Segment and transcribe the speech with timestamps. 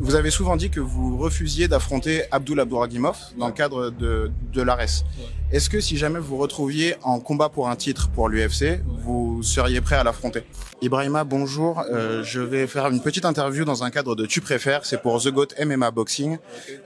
[0.00, 4.62] Vous avez souvent dit que vous refusiez d'affronter Abdul Abdouragimov dans le cadre de, de
[4.62, 5.04] l'ARES.
[5.52, 9.82] Est-ce que si jamais vous retrouviez en combat pour un titre pour l'UFC, vous seriez
[9.82, 10.44] prêt à l'affronter?
[10.80, 11.84] Ibrahima, bonjour.
[11.90, 14.86] Euh, je vais faire une petite interview dans un cadre de Tu préfères.
[14.86, 16.38] C'est pour The Goat MMA Boxing.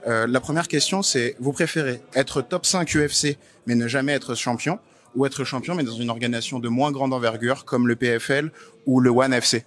[0.05, 4.35] Euh, la première question, c'est vous préférez être top 5 UFC mais ne jamais être
[4.35, 4.79] champion
[5.15, 8.51] ou être champion mais dans une organisation de moins grande envergure comme le PFL
[8.85, 9.65] ou le One FC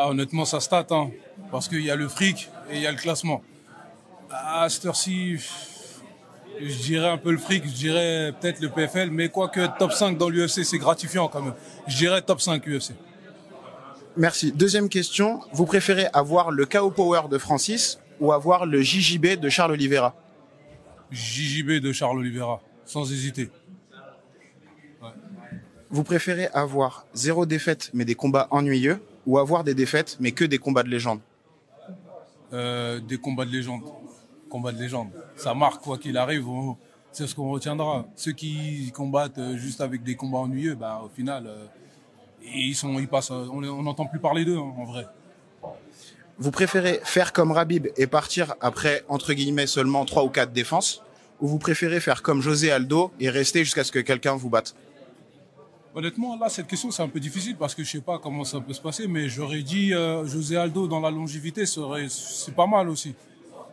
[0.00, 1.10] ah, honnêtement, ça stat, hein,
[1.50, 3.42] parce qu'il y a le fric et il y a le classement.
[4.30, 5.38] À cette heure-ci,
[6.60, 10.16] je dirais un peu le fric, je dirais peut-être le PFL, mais quoique top 5
[10.16, 11.54] dans l'UFC, c'est gratifiant quand même.
[11.88, 12.92] Je dirais top 5 UFC.
[14.16, 14.52] Merci.
[14.52, 19.48] Deuxième question, vous préférez avoir le KO Power de Francis ou avoir le JJB de
[19.48, 20.14] Charles Oliveira?
[21.10, 23.50] JJB de Charles Oliveira, sans hésiter.
[25.90, 30.44] Vous préférez avoir zéro défaite mais des combats ennuyeux ou avoir des défaites, mais que
[30.44, 31.20] des combats de légende?
[32.52, 33.82] Euh, Des combats de légende.
[34.48, 35.08] Combats de légende.
[35.36, 36.46] Ça marque, quoi qu'il arrive,
[37.12, 38.06] c'est ce qu'on retiendra.
[38.16, 41.66] Ceux qui combattent euh, juste avec des combats ennuyeux, bah, au final, euh,
[42.42, 45.06] ils, sont, ils passent, on n'entend plus parler d'eux, hein, en vrai.
[46.38, 51.02] Vous préférez faire comme Rabib et partir après, entre guillemets, seulement trois ou quatre défenses
[51.40, 54.74] Ou vous préférez faire comme José Aldo et rester jusqu'à ce que quelqu'un vous batte?
[55.98, 58.60] Honnêtement, là, cette question, c'est un peu difficile parce que je sais pas comment ça
[58.60, 62.88] peut se passer, mais j'aurais dit euh, José Aldo dans la longévité, c'est pas mal
[62.88, 63.16] aussi.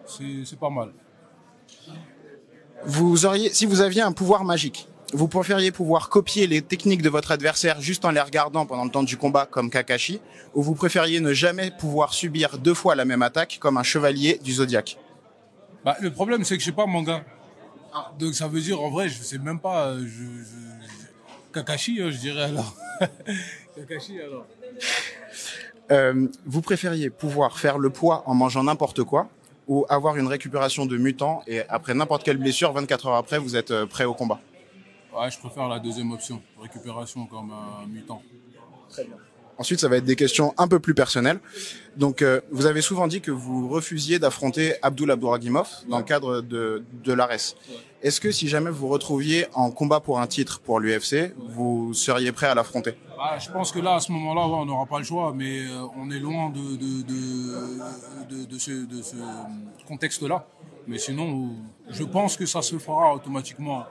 [0.08, 0.90] C'est pas mal.
[2.84, 7.10] Vous auriez, si vous aviez un pouvoir magique, vous préfériez pouvoir copier les techniques de
[7.10, 10.20] votre adversaire juste en les regardant pendant le temps du combat comme Kakashi,
[10.56, 14.40] ou vous préfériez ne jamais pouvoir subir deux fois la même attaque comme un chevalier
[14.44, 14.98] du zodiaque
[15.84, 17.24] bah, Le problème, c'est que je sais pas manga.
[18.18, 19.90] Donc ça veut dire, en vrai, je sais même pas.
[19.90, 20.66] Euh, je
[21.56, 22.76] Kakashi, hein, je dirais alors.
[23.76, 24.46] Kakashi alors.
[25.92, 29.30] Euh, vous préfériez pouvoir faire le poids en mangeant n'importe quoi
[29.68, 33.56] ou avoir une récupération de mutant et après n'importe quelle blessure, 24 heures après, vous
[33.56, 34.40] êtes euh, prêt au combat?
[35.18, 38.22] Ouais, je préfère la deuxième option, récupération comme un mutant.
[38.90, 39.16] Très bien.
[39.58, 41.40] Ensuite, ça va être des questions un peu plus personnelles.
[41.96, 46.42] Donc, euh, vous avez souvent dit que vous refusiez d'affronter Abdul Abdouragimov dans le cadre
[46.42, 47.56] de, de l'ARES.
[48.02, 52.32] Est-ce que si jamais vous retrouviez en combat pour un titre pour l'UFC, vous seriez
[52.34, 52.96] prêt à l'affronter?
[53.18, 55.86] Ah, Je pense que là, à ce moment-là, on n'aura pas le choix, mais euh,
[55.98, 60.46] on est loin de, de, de, de ce, ce contexte-là.
[60.88, 61.52] Mais sinon,
[61.90, 63.86] je pense que ça se fera automatiquement.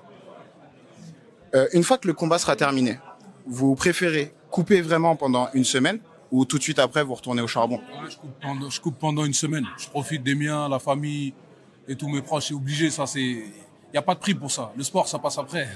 [1.54, 2.98] Euh, une fois que le combat sera terminé,
[3.46, 5.98] vous préférez couper vraiment pendant une semaine
[6.30, 7.80] ou tout de suite après vous retournez au charbon?
[8.08, 9.66] Je, coupe pendant, je, coupe pendant, une semaine.
[9.76, 11.34] Je profite des miens, la famille
[11.88, 12.46] et tous mes proches.
[12.48, 13.42] C'est obligé, ça c'est
[13.92, 14.72] n'y a pas de prix pour ça.
[14.76, 15.66] Le sport, ça passe après.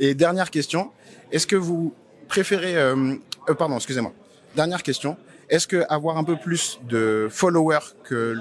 [0.00, 0.90] Et dernière question,
[1.30, 1.94] est-ce que vous
[2.26, 2.76] préférez...
[2.76, 3.14] Euh,
[3.48, 4.12] euh, pardon, excusez-moi.
[4.56, 5.16] Dernière question,
[5.48, 8.34] est-ce que avoir un peu plus de followers que,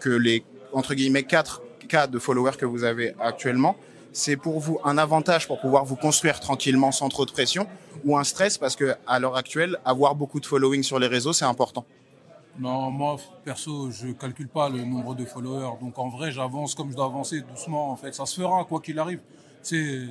[0.00, 0.44] que les,
[0.74, 3.74] entre guillemets, 4 cas de followers que vous avez actuellement,
[4.14, 7.66] c'est pour vous un avantage pour pouvoir vous construire tranquillement sans trop de pression
[8.04, 11.34] ou un stress parce que à l'heure actuelle, avoir beaucoup de following sur les réseaux,
[11.34, 11.84] c'est important
[12.56, 15.76] non, moi, perso, je calcule pas le nombre de followers.
[15.80, 18.14] Donc, en vrai, j'avance comme je dois avancer doucement, en fait.
[18.14, 19.18] Ça se fera, quoi qu'il arrive.
[19.60, 20.06] C'est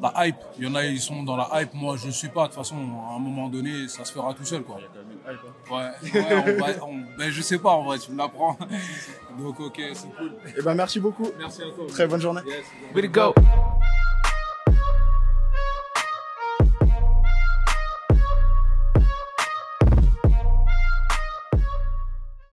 [0.00, 0.36] la hype.
[0.58, 1.74] Il y en a, ils sont dans la hype.
[1.74, 2.42] Moi, je ne suis pas.
[2.42, 2.76] De toute façon,
[3.10, 4.78] à un moment donné, ça se fera tout seul, quoi.
[4.78, 6.64] Il y a quand même une hype, hein.
[6.64, 8.56] Ouais, on va, ben, je sais pas, en vrai, tu me l'apprends.
[9.38, 10.32] Donc, ok, c'est cool.
[10.56, 11.28] Eh ben, merci beaucoup.
[11.38, 11.86] Merci à toi.
[11.88, 12.42] Très bonne journée.
[12.46, 13.34] Yes, go.